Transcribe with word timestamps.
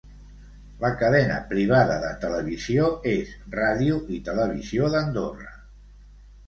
La 0.83 0.89
cadena 1.01 1.35
privada 1.51 1.99
de 2.05 2.09
televisió 2.25 2.89
és 3.13 3.37
Ràdio 3.59 4.01
i 4.19 4.21
Televisió 4.33 4.93
d'Andorra. 4.97 5.57